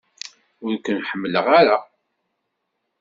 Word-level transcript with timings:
Ur 0.65 0.73
ken-ḥemmleɣ 0.85 1.45
ara! 1.59 1.77